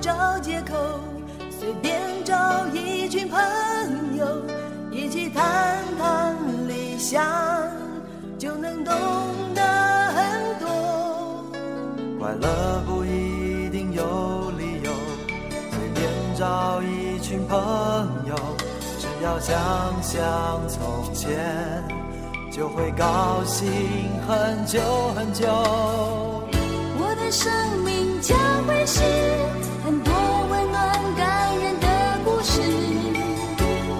[0.00, 0.74] 找借口，
[1.50, 3.38] 随便找一群朋
[4.16, 4.26] 友，
[4.90, 6.34] 一起谈谈
[6.66, 7.22] 理想，
[8.38, 8.94] 就能懂
[9.54, 11.44] 得很多。
[12.18, 14.90] 快乐不一定有理由，
[15.70, 17.58] 随便找一群朋
[18.26, 18.34] 友，
[18.98, 19.54] 只要想
[20.02, 20.18] 想
[20.66, 21.84] 从前，
[22.50, 23.68] 就会高兴
[24.26, 24.80] 很久
[25.14, 25.46] 很久。
[27.02, 27.52] 我的生
[27.84, 29.02] 命将会是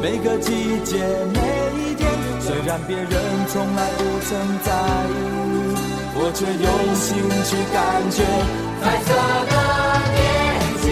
[0.02, 0.96] 每个季节，
[1.34, 1.38] 每
[1.76, 3.12] 一天，虽然别人
[3.48, 4.72] 从来不曾在
[5.10, 5.12] 意，
[6.16, 7.06] 我却用心
[7.44, 7.78] 去感
[8.10, 8.24] 觉。
[8.80, 9.08] 彩色
[9.50, 9.54] 的
[10.16, 10.18] 年
[10.80, 10.84] 纪，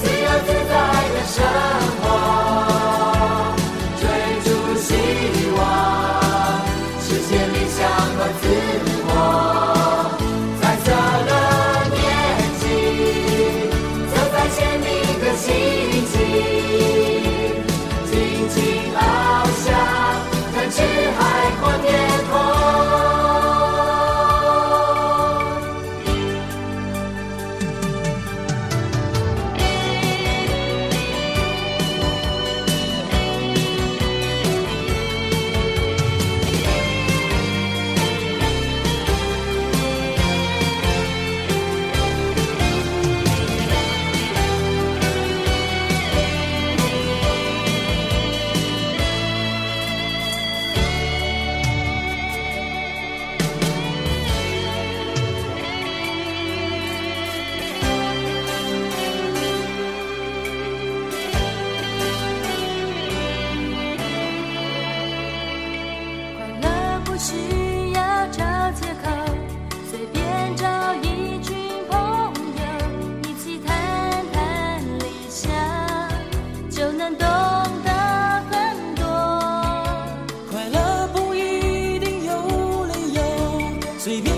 [0.00, 0.72] 自由自在
[1.12, 1.36] 的生
[2.00, 2.04] 活，
[18.48, 18.77] to
[67.18, 68.44] 需要找
[68.80, 69.10] 借口，
[69.90, 71.56] 随便找一群
[71.90, 72.62] 朋友，
[73.28, 75.50] 一起谈谈理想，
[76.70, 77.26] 就能懂
[77.84, 77.90] 得
[78.48, 79.02] 很多。
[80.48, 83.20] 快乐不一定有理由，
[83.98, 84.32] 随便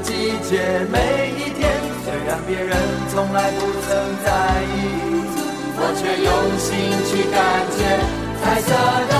[0.00, 1.68] 季节，每一天，
[2.04, 2.76] 虽然别人
[3.10, 3.90] 从来不曾
[4.24, 4.28] 在
[4.74, 4.76] 意，
[5.76, 6.70] 我却用心
[7.08, 7.36] 去感
[7.76, 7.78] 觉
[8.40, 8.68] 彩色
[9.10, 9.12] 的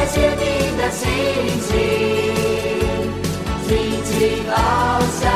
[0.00, 1.06] 在前面的心
[1.60, 1.76] 情，
[3.68, 4.16] 尽情
[4.48, 4.50] 翱
[5.20, 5.30] 翔，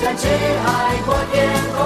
[0.00, 0.28] 展翅
[0.64, 1.34] 海阔天
[1.76, 1.78] 空